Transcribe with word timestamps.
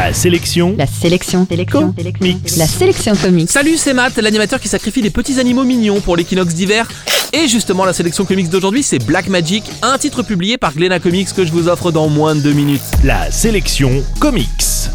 La 0.00 0.14
sélection. 0.14 0.74
La 0.78 0.86
sélection. 0.86 1.46
Sélection. 1.46 1.94
Mix. 2.22 2.56
La 2.56 2.66
sélection 2.66 3.12
comics. 3.14 3.50
Salut, 3.50 3.76
c'est 3.76 3.92
Matt, 3.92 4.16
l'animateur 4.16 4.58
qui 4.58 4.66
sacrifie 4.66 5.02
des 5.02 5.10
petits 5.10 5.38
animaux 5.38 5.62
mignons 5.62 6.00
pour 6.00 6.16
l'équinoxe 6.16 6.54
d'hiver. 6.54 6.88
Et 7.34 7.48
justement, 7.48 7.84
la 7.84 7.92
sélection 7.92 8.24
comics 8.24 8.48
d'aujourd'hui, 8.48 8.82
c'est 8.82 8.98
Black 8.98 9.28
Magic, 9.28 9.62
un 9.82 9.98
titre 9.98 10.22
publié 10.22 10.56
par 10.56 10.72
Glena 10.72 11.00
Comics 11.00 11.34
que 11.34 11.44
je 11.44 11.52
vous 11.52 11.68
offre 11.68 11.92
dans 11.92 12.08
moins 12.08 12.34
de 12.34 12.40
deux 12.40 12.54
minutes. 12.54 12.80
La 13.04 13.30
sélection 13.30 14.02
comics. 14.20 14.48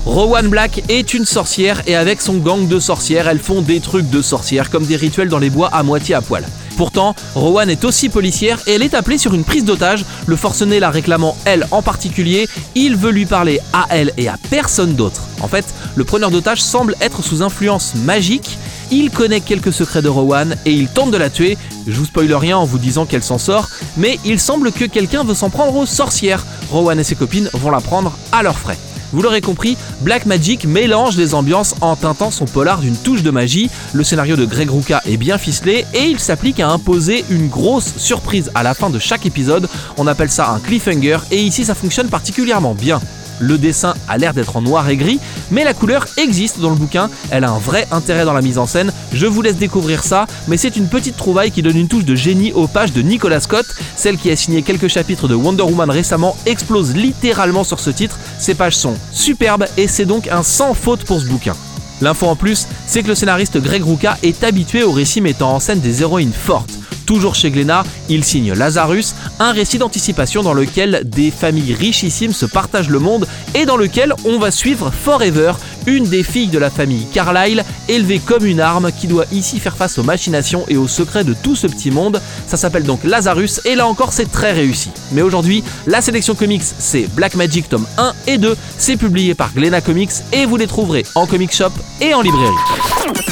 Rowan 0.07 0.47
Black 0.47 0.81
est 0.89 1.13
une 1.13 1.25
sorcière 1.25 1.83
et 1.85 1.95
avec 1.95 2.19
son 2.19 2.37
gang 2.37 2.67
de 2.67 2.79
sorcières, 2.79 3.27
elles 3.27 3.37
font 3.37 3.61
des 3.61 3.81
trucs 3.81 4.09
de 4.09 4.23
sorcières 4.23 4.71
comme 4.71 4.87
des 4.87 4.95
rituels 4.95 5.29
dans 5.29 5.37
les 5.37 5.51
bois 5.51 5.67
à 5.67 5.83
moitié 5.83 6.15
à 6.15 6.21
poil. 6.21 6.43
Pourtant, 6.77 7.15
Rowan 7.35 7.69
est 7.69 7.85
aussi 7.85 8.09
policière 8.09 8.59
et 8.67 8.73
elle 8.73 8.83
est 8.83 8.93
appelée 8.93 9.17
sur 9.17 9.33
une 9.33 9.43
prise 9.43 9.65
d'otage, 9.65 10.05
le 10.25 10.35
forcené 10.35 10.79
la 10.79 10.89
réclamant 10.89 11.37
elle 11.45 11.65
en 11.71 11.81
particulier, 11.81 12.47
il 12.75 12.95
veut 12.95 13.11
lui 13.11 13.25
parler 13.25 13.59
à 13.73 13.87
elle 13.89 14.11
et 14.17 14.27
à 14.27 14.37
personne 14.49 14.95
d'autre. 14.95 15.21
En 15.41 15.47
fait, 15.47 15.65
le 15.95 16.03
preneur 16.03 16.31
d'otage 16.31 16.61
semble 16.61 16.95
être 17.01 17.23
sous 17.23 17.41
influence 17.41 17.95
magique, 17.95 18.57
il 18.91 19.09
connaît 19.09 19.41
quelques 19.41 19.73
secrets 19.73 20.01
de 20.01 20.09
Rowan 20.09 20.55
et 20.65 20.71
il 20.71 20.87
tente 20.87 21.11
de 21.11 21.17
la 21.17 21.29
tuer. 21.29 21.57
Je 21.87 21.97
vous 21.97 22.05
spoil 22.05 22.33
rien 22.33 22.57
en 22.57 22.65
vous 22.65 22.77
disant 22.77 23.05
qu'elle 23.05 23.23
s'en 23.23 23.37
sort, 23.37 23.67
mais 23.97 24.19
il 24.25 24.39
semble 24.39 24.71
que 24.71 24.85
quelqu'un 24.85 25.23
veut 25.23 25.33
s'en 25.33 25.49
prendre 25.49 25.75
aux 25.75 25.85
sorcières. 25.85 26.45
Rowan 26.71 26.99
et 26.99 27.03
ses 27.03 27.15
copines 27.15 27.49
vont 27.53 27.71
la 27.71 27.81
prendre 27.81 28.17
à 28.31 28.43
leurs 28.43 28.57
frais. 28.57 28.77
Vous 29.15 29.21
l'aurez 29.21 29.39
compris, 29.39 29.77
Black 30.01 30.25
Magic 30.25 30.65
mélange 30.65 31.15
les 31.15 31.35
ambiances 31.35 31.73
en 31.79 31.95
teintant 31.95 32.31
son 32.31 32.43
polar 32.43 32.81
d'une 32.81 32.97
touche 32.97 33.23
de 33.23 33.31
magie. 33.31 33.69
Le 33.93 34.03
scénario 34.03 34.35
de 34.35 34.43
Greg 34.43 34.69
Rucka 34.69 35.01
est 35.05 35.15
bien 35.15 35.37
ficelé 35.37 35.85
et 35.93 36.03
il 36.03 36.19
s'applique 36.19 36.59
à 36.59 36.67
imposer 36.69 37.23
une 37.29 37.47
grosse 37.47 37.93
surprise 37.95 38.51
à 38.55 38.61
la 38.61 38.73
fin 38.73 38.89
de 38.89 38.99
chaque 38.99 39.25
épisode. 39.25 39.69
On 39.95 40.05
appelle 40.07 40.29
ça 40.29 40.49
un 40.49 40.59
cliffhanger 40.59 41.19
et 41.31 41.41
ici 41.41 41.63
ça 41.63 41.75
fonctionne 41.75 42.09
particulièrement 42.09 42.75
bien. 42.75 42.99
Le 43.39 43.57
dessin 43.57 43.93
a 44.07 44.17
l'air 44.17 44.33
d'être 44.33 44.55
en 44.55 44.61
noir 44.61 44.87
et 44.89 44.97
gris, 44.97 45.19
mais 45.51 45.63
la 45.63 45.73
couleur 45.73 46.05
existe 46.17 46.59
dans 46.59 46.69
le 46.69 46.75
bouquin, 46.75 47.09
elle 47.31 47.43
a 47.43 47.51
un 47.51 47.57
vrai 47.57 47.87
intérêt 47.91 48.25
dans 48.25 48.33
la 48.33 48.41
mise 48.41 48.57
en 48.57 48.65
scène, 48.65 48.91
je 49.13 49.25
vous 49.25 49.41
laisse 49.41 49.57
découvrir 49.57 50.03
ça, 50.03 50.25
mais 50.47 50.57
c'est 50.57 50.75
une 50.75 50.87
petite 50.87 51.17
trouvaille 51.17 51.51
qui 51.51 51.61
donne 51.61 51.77
une 51.77 51.87
touche 51.87 52.05
de 52.05 52.15
génie 52.15 52.53
aux 52.53 52.67
pages 52.67 52.93
de 52.93 53.01
Nicolas 53.01 53.39
Scott, 53.39 53.65
celle 53.95 54.17
qui 54.17 54.31
a 54.31 54.35
signé 54.35 54.61
quelques 54.61 54.87
chapitres 54.87 55.27
de 55.27 55.35
Wonder 55.35 55.63
Woman 55.63 55.89
récemment 55.89 56.35
explose 56.45 56.95
littéralement 56.95 57.63
sur 57.63 57.79
ce 57.79 57.89
titre, 57.89 58.17
ces 58.39 58.55
pages 58.55 58.75
sont 58.75 58.95
superbes 59.11 59.65
et 59.77 59.87
c'est 59.87 60.05
donc 60.05 60.27
un 60.27 60.43
sans 60.43 60.73
faute 60.73 61.03
pour 61.03 61.19
ce 61.19 61.25
bouquin. 61.25 61.55
L'info 62.01 62.27
en 62.27 62.35
plus, 62.35 62.67
c'est 62.87 63.03
que 63.03 63.07
le 63.07 63.15
scénariste 63.15 63.57
Greg 63.61 63.83
Rucka 63.83 64.17
est 64.21 64.43
habitué 64.43 64.83
aux 64.83 64.91
récits 64.91 65.21
mettant 65.21 65.53
en 65.53 65.59
scène 65.59 65.79
des 65.79 66.01
héroïnes 66.01 66.33
fortes. 66.33 66.71
Toujours 67.05 67.35
chez 67.35 67.51
Glénat, 67.51 67.83
il 68.09 68.23
signe 68.23 68.53
Lazarus, 68.53 69.15
un 69.39 69.51
récit 69.51 69.77
d'anticipation 69.77 70.41
dans 70.41 70.53
lequel 70.53 71.01
des 71.05 71.31
familles 71.31 71.73
richissimes 71.73 72.33
se 72.33 72.45
partagent 72.45 72.89
le 72.89 72.99
monde 72.99 73.27
et 73.53 73.65
dans 73.65 73.77
lequel 73.77 74.13
on 74.25 74.39
va 74.39 74.51
suivre 74.51 74.91
Forever, 74.91 75.53
une 75.87 76.05
des 76.05 76.23
filles 76.23 76.47
de 76.47 76.59
la 76.59 76.69
famille 76.69 77.05
Carlyle, 77.13 77.63
élevée 77.87 78.19
comme 78.19 78.45
une 78.45 78.59
arme 78.59 78.91
qui 78.91 79.07
doit 79.07 79.25
ici 79.31 79.59
faire 79.59 79.75
face 79.75 79.97
aux 79.97 80.03
machinations 80.03 80.65
et 80.67 80.77
aux 80.77 80.87
secrets 80.87 81.23
de 81.23 81.33
tout 81.33 81.55
ce 81.55 81.67
petit 81.67 81.91
monde. 81.91 82.21
Ça 82.47 82.57
s'appelle 82.57 82.83
donc 82.83 83.03
Lazarus 83.03 83.61
et 83.65 83.75
là 83.75 83.87
encore 83.87 84.13
c'est 84.13 84.31
très 84.31 84.51
réussi. 84.51 84.89
Mais 85.11 85.21
aujourd'hui, 85.21 85.63
la 85.87 86.01
sélection 86.01 86.35
comics 86.35 86.63
c'est 86.63 87.07
Black 87.15 87.35
Magic 87.35 87.69
tome 87.69 87.85
1 87.97 88.13
et 88.27 88.37
2, 88.37 88.55
c'est 88.77 88.97
publié 88.97 89.35
par 89.35 89.53
Glénat 89.53 89.81
Comics 89.81 90.11
et 90.33 90.45
vous 90.45 90.57
les 90.57 90.67
trouverez 90.67 91.05
en 91.15 91.25
comic 91.25 91.53
shop 91.53 91.71
et 92.01 92.13
en 92.13 92.21
librairie. 92.21 92.53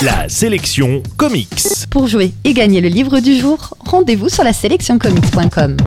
La 0.02 0.30
sélection 0.30 1.02
comics. 1.18 1.64
Pour 1.90 2.08
jouer 2.08 2.34
et 2.44 2.54
gagner 2.54 2.82
le 2.82 2.90
livre 2.90 3.20
du 3.20 3.36
jour, 3.38 3.76
rendez-vous 3.86 4.30
sur 4.30 4.44
la 4.44 4.54
sélectioncomics.com. 4.54 5.78